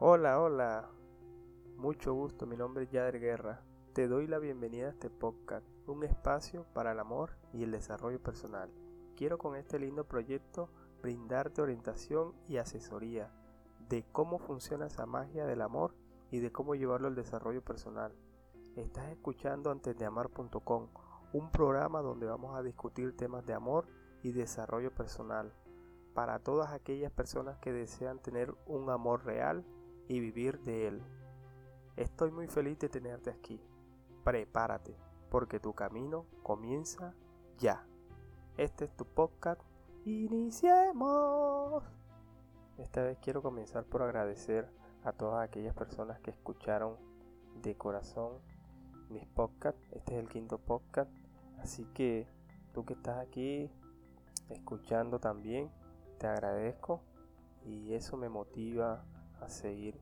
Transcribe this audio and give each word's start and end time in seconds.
Hola, 0.00 0.40
hola. 0.40 0.88
Mucho 1.76 2.14
gusto, 2.14 2.46
mi 2.46 2.56
nombre 2.56 2.84
es 2.84 2.90
Yader 2.92 3.18
Guerra. 3.18 3.64
Te 3.94 4.06
doy 4.06 4.28
la 4.28 4.38
bienvenida 4.38 4.86
a 4.86 4.90
este 4.90 5.10
podcast, 5.10 5.66
un 5.88 6.04
espacio 6.04 6.66
para 6.72 6.92
el 6.92 7.00
amor 7.00 7.32
y 7.52 7.64
el 7.64 7.72
desarrollo 7.72 8.22
personal. 8.22 8.70
Quiero 9.16 9.38
con 9.38 9.56
este 9.56 9.80
lindo 9.80 10.06
proyecto 10.06 10.70
brindarte 11.02 11.62
orientación 11.62 12.32
y 12.46 12.58
asesoría 12.58 13.32
de 13.88 14.04
cómo 14.12 14.38
funciona 14.38 14.86
esa 14.86 15.04
magia 15.04 15.46
del 15.46 15.62
amor 15.62 15.96
y 16.30 16.38
de 16.38 16.52
cómo 16.52 16.76
llevarlo 16.76 17.08
al 17.08 17.16
desarrollo 17.16 17.64
personal. 17.64 18.12
Estás 18.76 19.08
escuchando 19.08 19.72
antes 19.72 19.98
de 19.98 20.04
amar.com, 20.04 20.90
un 21.32 21.50
programa 21.50 22.02
donde 22.02 22.26
vamos 22.26 22.56
a 22.56 22.62
discutir 22.62 23.16
temas 23.16 23.44
de 23.46 23.54
amor 23.54 23.88
y 24.22 24.30
desarrollo 24.30 24.94
personal 24.94 25.52
para 26.14 26.38
todas 26.38 26.72
aquellas 26.72 27.10
personas 27.10 27.58
que 27.58 27.72
desean 27.72 28.20
tener 28.20 28.54
un 28.64 28.90
amor 28.90 29.24
real 29.24 29.64
y 30.08 30.20
vivir 30.20 30.60
de 30.60 30.88
él. 30.88 31.02
Estoy 31.96 32.30
muy 32.30 32.48
feliz 32.48 32.78
de 32.78 32.88
tenerte 32.88 33.30
aquí. 33.30 33.60
Prepárate, 34.24 34.96
porque 35.30 35.60
tu 35.60 35.74
camino 35.74 36.26
comienza 36.42 37.14
ya. 37.58 37.86
Este 38.56 38.86
es 38.86 38.96
tu 38.96 39.04
podcast. 39.04 39.60
Iniciemos. 40.04 41.82
Esta 42.78 43.02
vez 43.02 43.18
quiero 43.18 43.42
comenzar 43.42 43.84
por 43.84 44.02
agradecer 44.02 44.68
a 45.04 45.12
todas 45.12 45.44
aquellas 45.44 45.74
personas 45.74 46.20
que 46.20 46.30
escucharon 46.30 46.96
de 47.62 47.76
corazón 47.76 48.38
mis 49.10 49.26
podcasts. 49.26 49.80
Este 49.92 50.14
es 50.14 50.20
el 50.20 50.28
quinto 50.28 50.58
podcast. 50.58 51.10
Así 51.58 51.84
que 51.94 52.26
tú 52.72 52.84
que 52.84 52.94
estás 52.94 53.18
aquí 53.18 53.70
escuchando 54.48 55.18
también, 55.18 55.70
te 56.18 56.26
agradezco 56.26 57.02
y 57.64 57.94
eso 57.94 58.16
me 58.16 58.28
motiva 58.28 59.04
a 59.40 59.48
seguir 59.48 60.00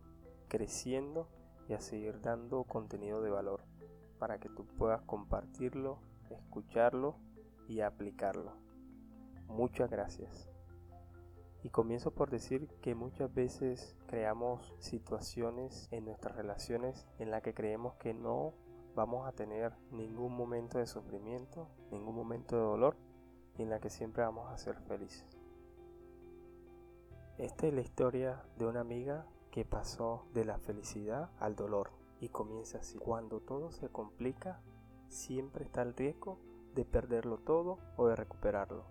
creciendo 0.48 1.28
y 1.68 1.74
a 1.74 1.80
seguir 1.80 2.20
dando 2.20 2.64
contenido 2.64 3.20
de 3.22 3.30
valor 3.30 3.62
para 4.18 4.38
que 4.38 4.48
tú 4.48 4.66
puedas 4.66 5.02
compartirlo, 5.02 5.98
escucharlo 6.30 7.16
y 7.68 7.80
aplicarlo. 7.80 8.52
Muchas 9.48 9.90
gracias. 9.90 10.48
Y 11.62 11.70
comienzo 11.70 12.12
por 12.12 12.30
decir 12.30 12.68
que 12.80 12.94
muchas 12.94 13.32
veces 13.34 13.96
creamos 14.06 14.74
situaciones 14.78 15.88
en 15.90 16.04
nuestras 16.04 16.36
relaciones 16.36 17.08
en 17.18 17.30
las 17.30 17.42
que 17.42 17.54
creemos 17.54 17.94
que 17.94 18.14
no 18.14 18.54
vamos 18.94 19.26
a 19.26 19.32
tener 19.32 19.72
ningún 19.90 20.36
momento 20.36 20.78
de 20.78 20.86
sufrimiento, 20.86 21.68
ningún 21.90 22.14
momento 22.14 22.56
de 22.56 22.62
dolor 22.62 22.96
y 23.58 23.62
en 23.62 23.70
la 23.70 23.80
que 23.80 23.90
siempre 23.90 24.22
vamos 24.22 24.50
a 24.50 24.58
ser 24.58 24.76
felices. 24.82 25.35
Esta 27.38 27.66
es 27.66 27.74
la 27.74 27.82
historia 27.82 28.42
de 28.56 28.64
una 28.64 28.80
amiga 28.80 29.26
que 29.50 29.66
pasó 29.66 30.24
de 30.32 30.46
la 30.46 30.56
felicidad 30.56 31.28
al 31.38 31.54
dolor 31.54 31.90
y 32.18 32.30
comienza 32.30 32.78
así. 32.78 32.98
Cuando 32.98 33.40
todo 33.40 33.70
se 33.72 33.90
complica, 33.90 34.62
siempre 35.08 35.66
está 35.66 35.82
el 35.82 35.94
riesgo 35.94 36.38
de 36.74 36.86
perderlo 36.86 37.36
todo 37.36 37.76
o 37.98 38.06
de 38.06 38.16
recuperarlo. 38.16 38.84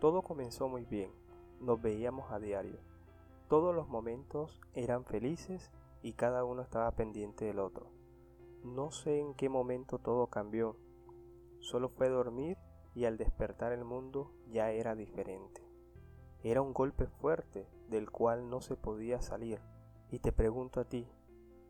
Todo 0.00 0.22
comenzó 0.22 0.68
muy 0.68 0.86
bien, 0.86 1.10
nos 1.60 1.82
veíamos 1.82 2.32
a 2.32 2.38
diario. 2.38 2.78
Todos 3.46 3.74
los 3.74 3.88
momentos 3.88 4.58
eran 4.72 5.04
felices 5.04 5.70
y 6.02 6.14
cada 6.14 6.44
uno 6.44 6.62
estaba 6.62 6.90
pendiente 6.92 7.44
del 7.44 7.58
otro. 7.58 7.90
No 8.64 8.90
sé 8.90 9.20
en 9.20 9.34
qué 9.34 9.50
momento 9.50 9.98
todo 9.98 10.28
cambió. 10.28 10.78
Solo 11.60 11.90
fue 11.90 12.08
dormir 12.08 12.56
y 12.94 13.04
al 13.04 13.18
despertar 13.18 13.72
el 13.72 13.84
mundo 13.84 14.32
ya 14.48 14.70
era 14.70 14.94
diferente. 14.94 15.65
Era 16.46 16.62
un 16.62 16.72
golpe 16.72 17.08
fuerte 17.08 17.66
del 17.90 18.08
cual 18.08 18.48
no 18.48 18.60
se 18.60 18.76
podía 18.76 19.20
salir. 19.20 19.58
Y 20.12 20.20
te 20.20 20.30
pregunto 20.30 20.78
a 20.78 20.84
ti, 20.84 21.08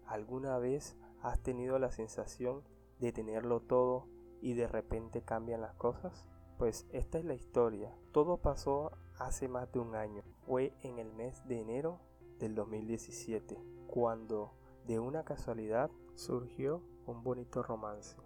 ¿alguna 0.05 0.59
vez 0.59 0.99
has 1.23 1.41
tenido 1.41 1.79
la 1.79 1.91
sensación 1.91 2.61
de 3.01 3.11
tenerlo 3.11 3.61
todo 3.61 4.07
y 4.43 4.53
de 4.53 4.69
repente 4.69 5.23
cambian 5.23 5.63
las 5.63 5.73
cosas? 5.77 6.29
Pues 6.59 6.87
esta 6.93 7.19
es 7.19 7.25
la 7.25 7.33
historia. 7.33 7.97
Todo 8.13 8.37
pasó 8.37 8.93
hace 9.19 9.49
más 9.49 9.73
de 9.73 9.79
un 9.79 9.95
año. 9.95 10.23
Fue 10.45 10.75
en 10.83 10.99
el 10.99 11.11
mes 11.11 11.43
de 11.49 11.59
enero 11.59 11.99
del 12.39 12.55
2017, 12.55 13.59
cuando 13.87 14.53
de 14.87 14.99
una 14.99 15.25
casualidad 15.25 15.91
surgió 16.17 16.83
un 17.07 17.23
bonito 17.23 17.63
romance. 17.63 18.19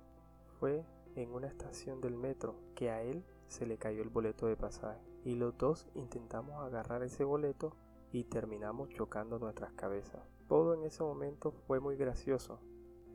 Fue 0.59 0.85
en 1.15 1.33
una 1.33 1.47
estación 1.47 2.01
del 2.01 2.17
metro 2.17 2.57
que 2.75 2.91
a 2.91 3.03
él 3.03 3.25
se 3.47 3.67
le 3.67 3.79
cayó 3.79 4.03
el 4.03 4.11
boleto 4.11 4.49
de 4.49 4.57
pasaje 4.57 5.10
y 5.25 5.35
los 5.35 5.57
dos 5.59 5.87
intentamos 5.95 6.63
agarrar 6.63 7.03
ese 7.03 7.25
boleto 7.25 7.77
y 8.13 8.25
terminamos 8.25 8.89
chocando 8.91 9.39
nuestras 9.39 9.73
cabezas. 9.73 10.21
Todo 10.49 10.75
en 10.75 10.85
ese 10.85 11.03
momento 11.03 11.53
fue 11.53 11.81
muy 11.81 11.97
gracioso. 11.97 12.61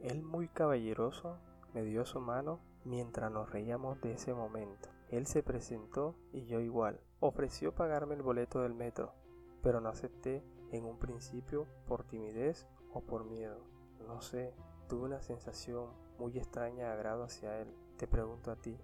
Él 0.02 0.24
muy 0.24 0.48
caballeroso 0.48 1.38
me 1.74 1.84
dio 1.84 2.06
su 2.06 2.20
mano 2.20 2.60
mientras 2.86 3.32
nos 3.32 3.50
reíamos 3.52 4.00
de 4.02 4.14
ese 4.14 4.34
momento. 4.34 4.90
Él 5.10 5.28
se 5.28 5.44
presentó 5.44 6.16
y 6.32 6.46
yo 6.46 6.60
igual. 6.60 7.00
Ofreció 7.20 7.74
pagarme 7.74 8.16
el 8.16 8.22
boleto 8.22 8.62
del 8.62 8.74
metro, 8.74 9.14
pero 9.62 9.82
no 9.82 9.90
acepté 9.90 10.44
en 10.72 10.86
un 10.86 10.98
principio 10.98 11.68
por 11.88 12.04
timidez 12.04 12.68
o 12.94 13.02
por 13.02 13.26
miedo. 13.26 13.60
No 14.08 14.22
sé, 14.22 14.54
tuve 14.88 15.04
una 15.04 15.22
sensación 15.22 15.90
muy 16.20 16.38
extraña 16.38 16.88
de 16.88 16.94
agrado 16.94 17.24
hacia 17.24 17.60
él. 17.60 17.68
Te 17.98 18.08
pregunto 18.08 18.52
a 18.52 18.56
ti, 18.56 18.78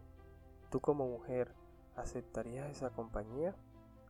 ¿tú 0.70 0.80
como 0.80 1.08
mujer 1.08 1.54
aceptarías 1.96 2.70
esa 2.70 2.90
compañía? 2.90 3.56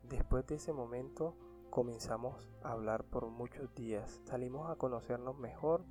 Después 0.03 0.45
de 0.47 0.55
ese 0.55 0.73
momento 0.73 1.35
comenzamos 1.69 2.49
a 2.63 2.71
hablar 2.71 3.03
por 3.05 3.27
muchos 3.27 3.73
días. 3.75 4.21
Salimos 4.25 4.69
a 4.69 4.75
conocernos 4.75 5.37
mejor 5.37 5.83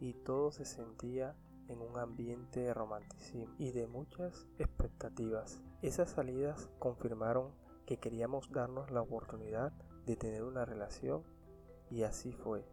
y 0.00 0.14
todo 0.14 0.50
se 0.50 0.64
sentía 0.64 1.36
en 1.68 1.80
un 1.80 1.98
ambiente 1.98 2.60
de 2.60 2.74
romanticismo 2.74 3.54
y 3.58 3.70
de 3.72 3.86
muchas 3.86 4.46
expectativas. 4.58 5.60
Esas 5.82 6.10
salidas 6.10 6.68
confirmaron 6.78 7.52
que 7.86 7.98
queríamos 7.98 8.50
darnos 8.50 8.90
la 8.90 9.02
oportunidad 9.02 9.72
de 10.06 10.16
tener 10.16 10.42
una 10.42 10.64
relación 10.64 11.22
y 11.90 12.02
así 12.02 12.32
fue. 12.32 12.66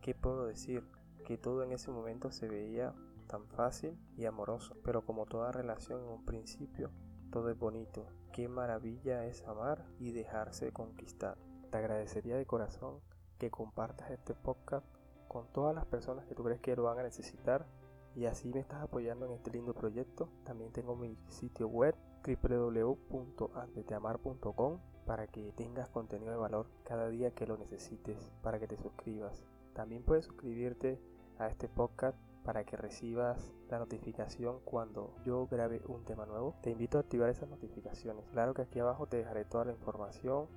¿Qué 0.00 0.14
puedo 0.14 0.46
decir? 0.46 0.84
Que 1.24 1.36
todo 1.36 1.62
en 1.62 1.72
ese 1.72 1.90
momento 1.90 2.30
se 2.30 2.48
veía 2.48 2.94
tan 3.26 3.46
fácil 3.48 3.98
y 4.16 4.24
amoroso, 4.24 4.76
pero 4.82 5.04
como 5.04 5.26
toda 5.26 5.52
relación 5.52 6.02
en 6.02 6.08
un 6.08 6.24
principio, 6.24 6.90
todo 7.30 7.50
es 7.50 7.58
bonito. 7.58 8.06
Qué 8.32 8.48
maravilla 8.48 9.26
es 9.26 9.44
amar 9.44 9.84
y 9.98 10.12
dejarse 10.12 10.72
conquistar. 10.72 11.36
Te 11.70 11.76
agradecería 11.78 12.36
de 12.36 12.46
corazón 12.46 13.00
que 13.38 13.50
compartas 13.50 14.10
este 14.10 14.34
podcast 14.34 14.86
con 15.28 15.46
todas 15.52 15.74
las 15.74 15.86
personas 15.86 16.26
que 16.26 16.34
tú 16.34 16.42
crees 16.42 16.60
que 16.60 16.76
lo 16.76 16.82
van 16.84 16.98
a 16.98 17.02
necesitar 17.02 17.66
y 18.14 18.24
así 18.26 18.52
me 18.52 18.60
estás 18.60 18.82
apoyando 18.82 19.24
en 19.26 19.32
este 19.32 19.50
lindo 19.50 19.74
proyecto. 19.74 20.30
También 20.44 20.70
tengo 20.72 20.94
mi 20.96 21.18
sitio 21.28 21.68
web 21.68 21.94
www.anteteamar.com 22.26 24.80
para 25.06 25.26
que 25.26 25.52
tengas 25.52 25.88
contenido 25.88 26.32
de 26.32 26.38
valor 26.38 26.66
cada 26.84 27.08
día 27.08 27.30
que 27.30 27.46
lo 27.46 27.56
necesites, 27.56 28.30
para 28.42 28.58
que 28.58 28.66
te 28.66 28.76
suscribas. 28.76 29.42
También 29.72 30.02
puedes 30.02 30.26
suscribirte 30.26 31.00
a 31.38 31.48
este 31.48 31.66
podcast 31.68 32.18
para 32.48 32.64
que 32.64 32.78
recibas 32.78 33.52
la 33.68 33.78
notificación 33.78 34.60
cuando 34.64 35.14
yo 35.22 35.46
grabe 35.48 35.82
un 35.86 36.06
tema 36.06 36.24
nuevo. 36.24 36.54
Te 36.62 36.70
invito 36.70 36.96
a 36.96 37.02
activar 37.02 37.28
esas 37.28 37.50
notificaciones. 37.50 38.24
Claro 38.32 38.54
que 38.54 38.62
aquí 38.62 38.78
abajo 38.78 39.06
te 39.06 39.18
dejaré 39.18 39.44
toda 39.44 39.66
la 39.66 39.72
información 39.72 40.48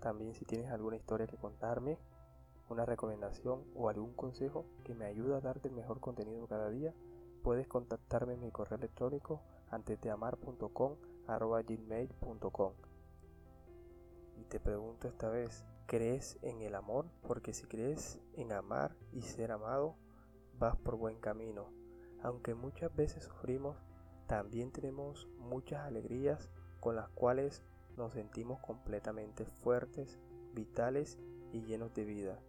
también 0.00 0.32
si 0.32 0.46
tienes 0.46 0.70
alguna 0.70 0.96
historia 0.96 1.26
que 1.26 1.36
contarme, 1.36 1.98
una 2.70 2.86
recomendación 2.86 3.62
o 3.74 3.90
algún 3.90 4.14
consejo 4.14 4.64
que 4.84 4.94
me 4.94 5.04
ayude 5.04 5.34
a 5.34 5.42
darte 5.42 5.68
el 5.68 5.74
mejor 5.74 6.00
contenido 6.00 6.46
cada 6.46 6.70
día, 6.70 6.94
puedes 7.42 7.66
contactarme 7.66 8.32
en 8.32 8.40
mi 8.40 8.50
correo 8.50 8.78
electrónico 8.78 9.42
anteteamar.com 9.70 10.96
Y 14.38 14.44
te 14.44 14.60
pregunto 14.60 15.08
esta 15.08 15.28
vez, 15.28 15.66
¿crees 15.84 16.38
en 16.40 16.62
el 16.62 16.74
amor? 16.74 17.04
Porque 17.28 17.52
si 17.52 17.66
crees 17.66 18.18
en 18.32 18.50
amar 18.50 18.96
y 19.12 19.20
ser 19.20 19.52
amado, 19.52 19.98
vas 20.58 20.76
por 20.76 20.96
buen 20.96 21.18
camino. 21.18 21.66
Aunque 22.22 22.54
muchas 22.54 22.94
veces 22.94 23.24
sufrimos, 23.24 23.76
también 24.26 24.70
tenemos 24.72 25.28
muchas 25.38 25.84
alegrías 25.84 26.50
con 26.80 26.96
las 26.96 27.08
cuales 27.10 27.62
nos 27.96 28.14
sentimos 28.14 28.60
completamente 28.60 29.44
fuertes, 29.44 30.18
vitales 30.54 31.18
y 31.52 31.62
llenos 31.62 31.94
de 31.94 32.04
vida. 32.04 32.40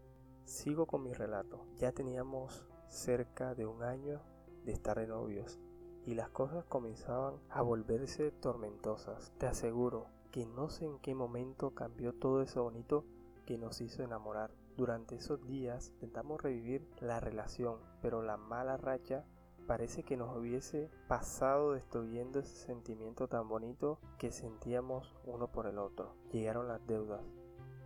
Sigo 0.45 0.85
con 0.85 1.03
mi 1.03 1.13
relato. 1.13 1.65
Ya 1.77 1.91
teníamos 1.91 2.65
cerca 2.87 3.55
de 3.55 3.65
un 3.65 3.83
año 3.83 4.21
de 4.63 4.71
estar 4.71 4.97
de 4.97 5.07
novios 5.07 5.59
y 6.05 6.13
las 6.13 6.29
cosas 6.29 6.63
comenzaban 6.65 7.35
a 7.49 7.61
volverse 7.61 8.31
tormentosas. 8.31 9.31
Te 9.37 9.47
aseguro 9.47 10.07
que 10.31 10.45
no 10.45 10.69
sé 10.69 10.85
en 10.85 10.99
qué 10.99 11.15
momento 11.15 11.73
cambió 11.73 12.13
todo 12.13 12.41
eso 12.41 12.63
bonito 12.63 13.05
que 13.45 13.57
nos 13.57 13.81
hizo 13.81 14.03
enamorar. 14.03 14.51
Durante 14.77 15.15
esos 15.15 15.45
días 15.45 15.89
intentamos 15.89 16.41
revivir 16.41 16.87
la 16.99 17.19
relación, 17.19 17.77
pero 18.01 18.21
la 18.21 18.37
mala 18.37 18.77
racha 18.77 19.25
Parece 19.67 20.03
que 20.03 20.15
nos 20.15 20.35
hubiese 20.37 20.91
pasado 21.07 21.71
destruyendo 21.71 22.39
ese 22.39 22.55
sentimiento 22.67 23.27
tan 23.27 23.49
bonito 23.49 23.97
que 24.19 24.31
sentíamos 24.31 25.15
uno 25.25 25.47
por 25.47 25.65
el 25.65 25.79
otro. 25.79 26.13
Llegaron 26.31 26.67
las 26.67 26.85
deudas, 26.85 27.23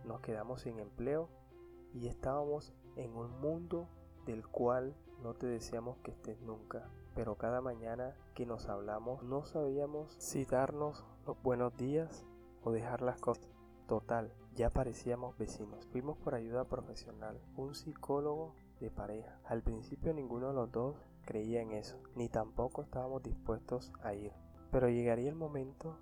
nos 0.04 0.20
quedamos 0.20 0.60
sin 0.60 0.78
empleo 0.78 1.30
y 1.94 2.08
estábamos 2.08 2.74
en 2.96 3.16
un 3.16 3.40
mundo 3.40 3.88
del 4.26 4.46
cual 4.46 4.94
no 5.22 5.32
te 5.32 5.46
deseamos 5.46 5.96
que 6.00 6.10
estés 6.10 6.38
nunca. 6.42 6.86
Pero 7.14 7.36
cada 7.36 7.62
mañana 7.62 8.14
que 8.34 8.44
nos 8.44 8.68
hablamos 8.68 9.22
no 9.22 9.46
sabíamos 9.46 10.14
si 10.18 10.44
darnos 10.44 11.06
los 11.26 11.42
buenos 11.42 11.74
días 11.78 12.26
o 12.62 12.72
dejar 12.72 13.00
las 13.00 13.18
cosas. 13.18 13.48
Total, 13.88 14.34
ya 14.54 14.70
parecíamos 14.70 15.36
vecinos. 15.38 15.86
Fuimos 15.86 16.16
por 16.18 16.34
ayuda 16.34 16.64
profesional, 16.64 17.40
un 17.56 17.74
psicólogo 17.74 18.54
de 18.80 18.90
pareja. 18.90 19.38
Al 19.44 19.62
principio 19.62 20.12
ninguno 20.12 20.48
de 20.48 20.54
los 20.54 20.72
dos 20.72 20.96
creía 21.24 21.60
en 21.62 21.72
eso, 21.72 21.98
ni 22.14 22.28
tampoco 22.28 22.82
estábamos 22.82 23.22
dispuestos 23.22 23.92
a 24.02 24.14
ir. 24.14 24.32
Pero 24.70 24.88
llegaría 24.88 25.28
el 25.28 25.36
momento 25.36 25.96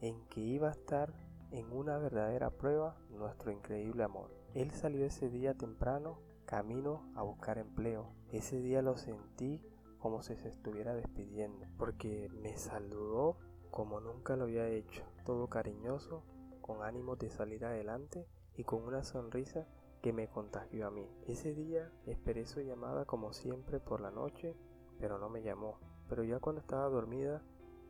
en 0.00 0.20
que 0.28 0.40
iba 0.40 0.68
a 0.68 0.72
estar 0.72 1.12
en 1.50 1.70
una 1.72 1.98
verdadera 1.98 2.50
prueba 2.50 2.96
nuestro 3.10 3.50
increíble 3.50 4.04
amor. 4.04 4.30
Él 4.54 4.70
salió 4.70 5.04
ese 5.04 5.28
día 5.28 5.54
temprano, 5.54 6.18
camino 6.44 7.02
a 7.14 7.22
buscar 7.22 7.58
empleo. 7.58 8.12
Ese 8.32 8.60
día 8.60 8.82
lo 8.82 8.96
sentí 8.96 9.60
como 9.98 10.22
si 10.22 10.36
se 10.36 10.48
estuviera 10.48 10.94
despidiendo, 10.94 11.66
porque 11.76 12.28
me 12.40 12.56
saludó 12.56 13.36
como 13.70 14.00
nunca 14.00 14.36
lo 14.36 14.44
había 14.44 14.66
hecho, 14.68 15.04
todo 15.24 15.48
cariñoso, 15.48 16.24
con 16.70 16.84
ánimo 16.84 17.16
de 17.16 17.30
salir 17.30 17.64
adelante 17.64 18.28
y 18.56 18.62
con 18.62 18.84
una 18.84 19.02
sonrisa 19.02 19.66
que 20.02 20.12
me 20.12 20.28
contagió 20.28 20.86
a 20.86 20.90
mí. 20.92 21.04
Ese 21.26 21.52
día 21.52 21.90
esperé 22.06 22.46
su 22.46 22.60
llamada 22.60 23.04
como 23.06 23.32
siempre 23.32 23.80
por 23.80 24.00
la 24.00 24.12
noche, 24.12 24.54
pero 25.00 25.18
no 25.18 25.28
me 25.28 25.42
llamó. 25.42 25.80
Pero 26.08 26.22
ya 26.22 26.38
cuando 26.38 26.60
estaba 26.60 26.88
dormida, 26.88 27.42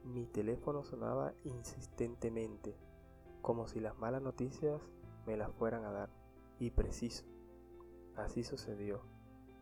mi 0.02 0.24
teléfono 0.26 0.82
sonaba 0.82 1.34
insistentemente, 1.44 2.74
como 3.42 3.68
si 3.68 3.80
las 3.80 3.98
malas 3.98 4.22
noticias 4.22 4.80
me 5.26 5.36
las 5.36 5.52
fueran 5.52 5.84
a 5.84 5.92
dar. 5.92 6.08
Y 6.58 6.70
preciso. 6.70 7.26
Así 8.16 8.44
sucedió. 8.44 9.02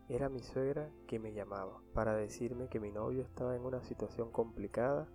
Era 0.07 0.29
mi 0.29 0.41
suegra 0.41 0.89
que 1.07 1.19
me 1.19 1.33
llamaba 1.33 1.81
para 1.93 2.15
decirme 2.15 2.69
que 2.69 2.79
mi 2.79 2.93
novio 2.93 3.23
estaba 3.23 3.53
en 3.57 3.65
una 3.65 3.83
situación 3.83 4.31
complicada 4.31 5.09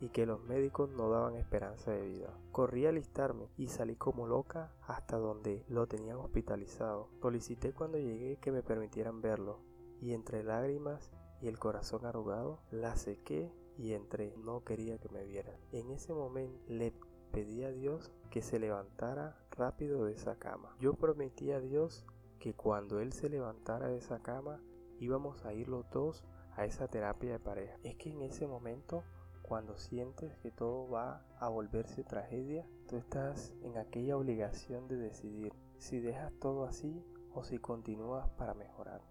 y 0.00 0.10
que 0.10 0.26
los 0.26 0.42
médicos 0.44 0.90
no 0.90 1.10
daban 1.10 1.36
esperanza 1.36 1.90
de 1.90 2.06
vida. 2.06 2.38
Corrí 2.52 2.86
a 2.86 2.90
alistarme 2.90 3.48
y 3.56 3.68
salí 3.68 3.96
como 3.96 4.26
loca 4.26 4.72
hasta 4.86 5.16
donde 5.16 5.64
lo 5.68 5.86
tenían 5.86 6.18
hospitalizado. 6.18 7.08
Solicité 7.20 7.72
cuando 7.72 7.98
llegué 7.98 8.36
que 8.38 8.52
me 8.52 8.62
permitieran 8.62 9.20
verlo 9.22 9.60
y 10.00 10.12
entre 10.12 10.42
lágrimas 10.42 11.10
y 11.40 11.48
el 11.48 11.58
corazón 11.58 12.04
arrugado 12.06 12.60
la 12.70 12.96
sequé 12.96 13.52
y 13.78 13.92
entré. 13.92 14.34
No 14.36 14.64
quería 14.64 14.98
que 14.98 15.08
me 15.08 15.24
viera. 15.24 15.58
En 15.72 15.90
ese 15.90 16.12
momento 16.12 16.58
le 16.68 16.92
pedí 17.32 17.64
a 17.64 17.72
Dios 17.72 18.12
que 18.30 18.42
se 18.42 18.58
levantara 18.58 19.38
rápido 19.50 20.04
de 20.04 20.12
esa 20.12 20.36
cama. 20.36 20.76
Yo 20.80 20.94
prometí 20.94 21.52
a 21.52 21.60
Dios 21.60 22.04
que 22.38 22.54
cuando 22.54 23.00
él 23.00 23.12
se 23.12 23.28
levantara 23.28 23.88
de 23.88 23.98
esa 23.98 24.22
cama 24.22 24.60
íbamos 24.98 25.44
a 25.44 25.52
ir 25.52 25.68
los 25.68 25.88
dos 25.90 26.24
a 26.56 26.64
esa 26.64 26.88
terapia 26.88 27.32
de 27.32 27.38
pareja. 27.38 27.76
Es 27.82 27.96
que 27.96 28.10
en 28.10 28.22
ese 28.22 28.46
momento, 28.46 29.04
cuando 29.48 29.76
sientes 29.78 30.36
que 30.38 30.50
todo 30.50 30.88
va 30.88 31.24
a 31.38 31.48
volverse 31.48 32.02
tragedia, 32.02 32.66
tú 32.88 32.96
estás 32.96 33.54
en 33.62 33.78
aquella 33.78 34.16
obligación 34.16 34.88
de 34.88 34.96
decidir 34.96 35.52
si 35.78 36.00
dejas 36.00 36.32
todo 36.40 36.64
así 36.64 37.04
o 37.32 37.44
si 37.44 37.58
continúas 37.58 38.28
para 38.30 38.54
mejorar. 38.54 39.02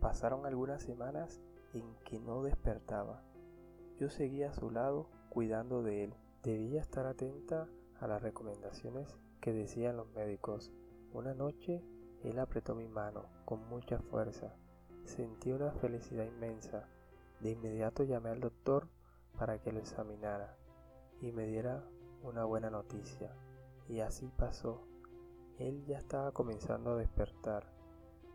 Pasaron 0.00 0.46
algunas 0.46 0.82
semanas 0.82 1.40
en 1.74 1.84
que 2.04 2.20
no 2.20 2.42
despertaba. 2.42 3.22
Yo 3.98 4.08
seguía 4.08 4.50
a 4.50 4.54
su 4.54 4.70
lado 4.70 5.08
cuidando 5.28 5.82
de 5.82 6.04
él. 6.04 6.14
Debía 6.42 6.80
estar 6.80 7.06
atenta 7.06 7.68
a 7.98 8.06
las 8.06 8.22
recomendaciones 8.22 9.18
que 9.40 9.52
decían 9.52 9.96
los 9.96 10.08
médicos. 10.12 10.70
Una 11.12 11.34
noche 11.34 11.82
él 12.22 12.38
apretó 12.38 12.74
mi 12.74 12.88
mano 12.88 13.26
con 13.44 13.68
mucha 13.68 13.98
fuerza. 13.98 14.54
Sentí 15.04 15.50
una 15.50 15.72
felicidad 15.72 16.24
inmensa. 16.24 16.88
De 17.40 17.50
inmediato 17.50 18.04
llamé 18.04 18.30
al 18.30 18.40
doctor 18.40 18.88
para 19.40 19.58
que 19.58 19.72
lo 19.72 19.78
examinara 19.78 20.54
y 21.22 21.32
me 21.32 21.46
diera 21.46 21.82
una 22.22 22.44
buena 22.44 22.68
noticia. 22.68 23.34
Y 23.88 24.00
así 24.00 24.30
pasó. 24.36 24.86
Él 25.58 25.82
ya 25.86 25.96
estaba 25.96 26.32
comenzando 26.32 26.90
a 26.90 26.96
despertar. 26.98 27.72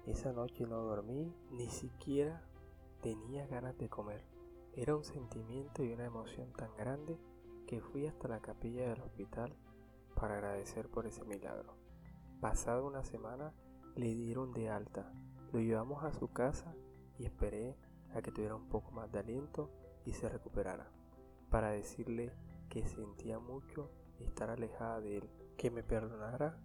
Esa 0.07 0.33
noche 0.33 0.65
no 0.65 0.81
dormí, 0.81 1.31
ni 1.51 1.69
siquiera 1.69 2.41
tenía 3.01 3.45
ganas 3.45 3.77
de 3.77 3.87
comer. 3.87 4.25
Era 4.73 4.95
un 4.95 5.03
sentimiento 5.03 5.83
y 5.83 5.93
una 5.93 6.05
emoción 6.05 6.51
tan 6.53 6.75
grande 6.75 7.19
que 7.67 7.81
fui 7.81 8.07
hasta 8.07 8.27
la 8.27 8.39
capilla 8.39 8.89
del 8.89 9.01
hospital 9.01 9.55
para 10.15 10.33
agradecer 10.33 10.89
por 10.89 11.05
ese 11.05 11.23
milagro. 11.23 11.75
Pasada 12.41 12.81
una 12.81 13.03
semana, 13.03 13.53
le 13.95 14.15
dieron 14.15 14.53
de 14.53 14.69
alta. 14.69 15.13
Lo 15.53 15.59
llevamos 15.59 16.03
a 16.03 16.13
su 16.13 16.29
casa 16.29 16.73
y 17.19 17.25
esperé 17.25 17.77
a 18.15 18.23
que 18.23 18.31
tuviera 18.31 18.55
un 18.55 18.69
poco 18.69 18.89
más 18.89 19.11
de 19.11 19.19
aliento 19.19 19.69
y 20.05 20.13
se 20.13 20.29
recuperara, 20.29 20.91
para 21.49 21.71
decirle 21.71 22.31
que 22.69 22.85
sentía 22.85 23.39
mucho 23.39 23.91
estar 24.19 24.49
alejada 24.49 25.01
de 25.01 25.17
él, 25.17 25.29
que 25.57 25.71
me 25.71 25.83
perdonara 25.83 26.59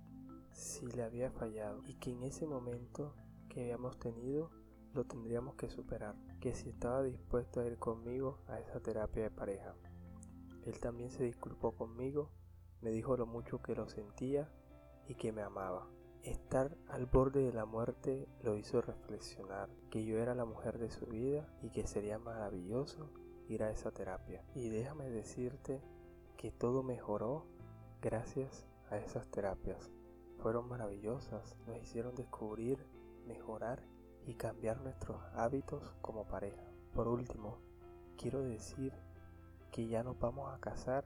si 0.52 0.87
le 0.87 1.02
había 1.02 1.31
fallado 1.31 1.82
y 1.87 1.94
que 1.94 2.12
en 2.12 2.22
ese 2.22 2.46
momento 2.46 3.14
que 3.48 3.62
habíamos 3.62 3.98
tenido 3.98 4.50
lo 4.92 5.04
tendríamos 5.04 5.54
que 5.54 5.70
superar, 5.70 6.16
que 6.40 6.54
si 6.54 6.70
estaba 6.70 7.02
dispuesto 7.02 7.60
a 7.60 7.66
ir 7.66 7.78
conmigo 7.78 8.38
a 8.48 8.58
esa 8.58 8.81
terapia 8.81 9.25
de 9.25 9.31
pareja. 9.31 9.75
Él 10.64 10.78
también 10.81 11.10
se 11.10 11.25
disculpó 11.25 11.72
conmigo, 11.76 12.31
me 12.81 12.90
dijo 12.90 13.16
lo 13.16 13.26
mucho 13.26 13.62
que 13.62 13.75
lo 13.75 13.88
sentía 13.88 14.50
y 15.06 15.14
que 15.14 15.32
me 15.32 15.42
amaba. 15.42 15.88
Estar 16.22 16.76
al 16.88 17.06
borde 17.06 17.40
de 17.40 17.52
la 17.52 17.64
muerte 17.64 18.28
lo 18.42 18.56
hizo 18.56 18.82
reflexionar 18.82 19.70
que 19.90 20.04
yo 20.04 20.19
era 20.19 20.34
la 20.34 20.44
mujer 20.44 20.78
de 20.78 20.90
su 20.90 21.06
vida 21.06 21.48
y 21.62 21.70
que 21.70 21.87
sería 21.87 22.19
maravilloso 22.19 23.10
ir 23.50 23.62
a 23.62 23.70
esa 23.70 23.91
terapia. 23.91 24.43
Y 24.55 24.69
déjame 24.69 25.11
decirte 25.11 25.81
que 26.37 26.50
todo 26.50 26.82
mejoró 26.82 27.44
gracias 28.00 28.67
a 28.91 28.97
esas 28.97 29.26
terapias. 29.29 29.91
Fueron 30.38 30.69
maravillosas, 30.69 31.56
nos 31.67 31.79
hicieron 31.79 32.14
descubrir, 32.14 32.87
mejorar 33.26 33.82
y 34.26 34.35
cambiar 34.35 34.81
nuestros 34.81 35.20
hábitos 35.35 35.94
como 36.00 36.26
pareja. 36.26 36.62
Por 36.94 37.08
último, 37.08 37.58
quiero 38.17 38.43
decir 38.43 38.93
que 39.70 39.87
ya 39.87 40.02
nos 40.02 40.19
vamos 40.19 40.52
a 40.52 40.58
casar 40.58 41.05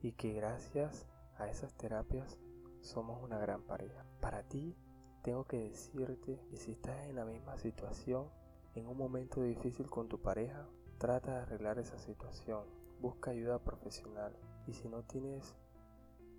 y 0.00 0.12
que 0.12 0.32
gracias 0.32 1.06
a 1.38 1.48
esas 1.48 1.74
terapias 1.74 2.38
somos 2.80 3.22
una 3.22 3.38
gran 3.38 3.62
pareja. 3.62 4.04
Para 4.20 4.42
ti, 4.42 4.76
tengo 5.22 5.44
que 5.44 5.58
decirte 5.58 6.40
que 6.50 6.56
si 6.56 6.72
estás 6.72 7.06
en 7.08 7.16
la 7.16 7.24
misma 7.24 7.56
situación, 7.58 8.28
en 8.74 8.86
un 8.86 8.96
momento 8.96 9.42
difícil 9.42 9.90
con 9.90 10.08
tu 10.08 10.20
pareja, 10.20 10.68
trata 10.98 11.32
de 11.32 11.42
arreglar 11.42 11.78
esa 11.78 11.98
situación. 11.98 12.64
Busca 13.00 13.30
ayuda 13.30 13.60
profesional. 13.60 14.36
Y 14.66 14.74
si 14.74 14.88
no 14.88 15.02
tienes 15.04 15.54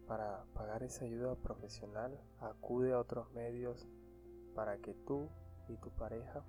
para 0.07 0.43
pagar 0.53 0.83
esa 0.83 1.05
ayuda 1.05 1.35
profesional, 1.35 2.19
acude 2.39 2.93
a 2.93 2.99
otros 2.99 3.31
medios 3.31 3.87
para 4.53 4.77
que 4.77 4.93
tú 4.93 5.29
y 5.67 5.77
tu 5.77 5.89
pareja 5.91 6.43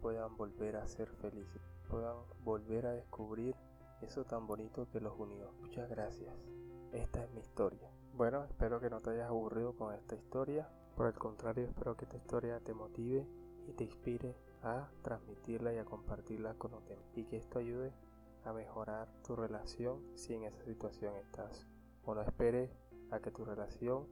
puedan 0.00 0.36
volver 0.36 0.76
a 0.76 0.86
ser 0.88 1.08
felices, 1.08 1.60
puedan 1.88 2.16
volver 2.42 2.86
a 2.86 2.92
descubrir 2.92 3.54
eso 4.00 4.24
tan 4.24 4.46
bonito 4.46 4.88
que 4.90 5.00
los 5.00 5.18
unió. 5.18 5.52
Muchas 5.60 5.88
gracias. 5.90 6.34
Esta 6.92 7.22
es 7.22 7.30
mi 7.32 7.40
historia. 7.40 7.90
Bueno, 8.14 8.44
espero 8.44 8.80
que 8.80 8.90
no 8.90 9.00
te 9.00 9.10
hayas 9.10 9.28
aburrido 9.28 9.76
con 9.76 9.94
esta 9.94 10.16
historia. 10.16 10.68
Por 10.96 11.06
el 11.06 11.14
contrario, 11.14 11.66
espero 11.66 11.96
que 11.96 12.06
esta 12.06 12.16
historia 12.16 12.60
te 12.60 12.74
motive 12.74 13.26
y 13.68 13.72
te 13.72 13.84
inspire 13.84 14.34
a 14.62 14.88
transmitirla 15.02 15.72
y 15.72 15.78
a 15.78 15.84
compartirla 15.84 16.54
con 16.54 16.72
los. 16.72 16.82
Y 17.14 17.24
que 17.24 17.36
esto 17.36 17.58
ayude 17.58 17.92
a 18.44 18.52
mejorar 18.52 19.08
tu 19.22 19.36
relación 19.36 20.00
si 20.14 20.34
en 20.34 20.44
esa 20.44 20.64
situación 20.64 21.14
estás. 21.16 21.66
O 22.04 22.14
no 22.14 22.22
esperes 22.22 22.70
a 23.10 23.20
que 23.20 23.30
tu 23.30 23.44
relación 23.44 24.06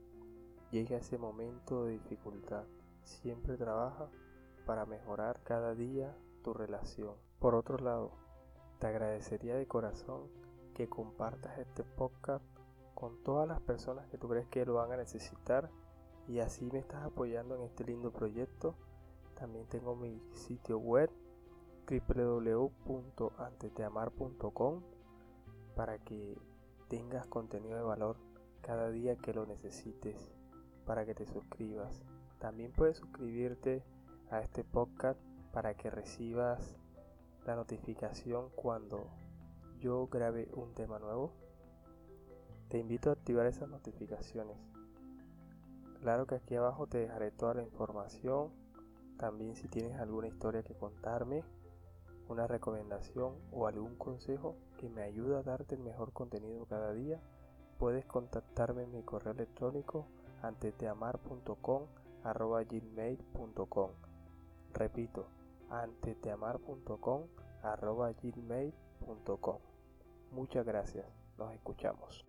llegue 0.71 0.95
a 0.95 0.99
ese 0.99 1.19
momento 1.19 1.85
de 1.85 1.93
dificultad. 1.93 2.64
Siempre 3.02 3.57
trabaja 3.57 4.09
para 4.67 4.85
mejorar 4.85 5.43
cada 5.43 5.75
día 5.75 6.14
tu 6.43 6.52
relación. 6.52 7.14
Por 7.38 7.55
otro 7.55 7.78
lado, 7.78 8.12
te 8.78 8.87
agradecería 8.87 9.55
de 9.57 9.67
corazón 9.67 10.28
que 10.75 10.88
compartas 10.88 11.59
este 11.59 11.83
podcast 11.83 12.45
con 12.95 13.23
todas 13.23 13.49
las 13.49 13.61
personas 13.61 14.07
que 14.09 14.19
tú 14.19 14.28
crees 14.28 14.47
que 14.49 14.67
lo 14.67 14.75
van 14.75 14.93
a 14.93 14.97
necesitar 14.97 15.71
y 16.26 16.40
así 16.40 16.69
me 16.71 16.78
estás 16.78 17.05
apoyando 17.05 17.55
en 17.55 17.62
este 17.62 17.85
lindo 17.85 18.12
proyecto. 18.12 18.75
También 19.38 19.66
tengo 19.66 19.95
mi 19.95 20.21
sitio 20.33 20.78
web 20.78 21.11
www.antesdeamar.com 21.88 24.83
para 25.75 25.99
que 25.99 26.38
tengas 26.88 27.26
contenido 27.26 27.76
de 27.76 27.83
valor 27.83 28.16
cada 28.61 28.90
día 28.90 29.16
que 29.16 29.33
lo 29.33 29.47
necesites, 29.47 30.33
para 30.85 31.07
que 31.07 31.14
te 31.14 31.26
suscribas. 31.26 32.02
También 32.38 32.73
puedes 32.73 32.99
suscribirte 32.99 33.83
a 34.30 34.40
este 34.40 34.64
podcast 34.64 35.18
para 35.52 35.75
que 35.75 35.90
recibas 35.90 36.76
la 37.47 37.57
notificación 37.57 38.50
cuando 38.54 39.09
yo 39.78 40.07
grabe 40.09 40.50
un 40.52 40.75
tema 40.75 40.99
nuevo 40.99 41.33
te 42.68 42.78
invito 42.78 43.09
a 43.09 43.14
activar 43.14 43.47
esas 43.47 43.68
notificaciones. 43.68 44.59
Claro 46.02 46.26
que 46.26 46.35
aquí 46.35 46.54
abajo 46.54 46.87
te 46.87 46.99
dejaré 46.99 47.30
toda 47.30 47.54
la 47.54 47.62
información. 47.62 48.52
También 49.19 49.57
si 49.57 49.69
tienes 49.69 49.99
alguna 50.01 50.29
historia 50.29 50.63
que 50.63 50.75
contarme, 50.75 51.43
una 52.29 52.47
recomendación 52.47 53.35
o 53.53 53.67
algún 53.67 53.97
consejo 53.97 54.55
que 54.79 54.89
me 54.89 55.03
ayude 55.03 55.37
a 55.37 55.43
darte 55.43 55.75
el 55.75 55.81
mejor 55.81 56.13
contenido 56.13 56.67
cada 56.67 56.93
día, 56.93 57.21
puedes 57.79 58.05
contactarme 58.07 58.85
en 58.85 58.93
mi 58.93 59.03
correo 59.03 59.33
electrónico 59.33 60.07
anteteamar.com 60.43 61.83
repito 64.75 65.27
anteteamar.com 65.71 67.27
muchas 70.33 70.67
gracias. 70.67 71.07
Nos 71.39 71.55
escuchamos 71.55 72.25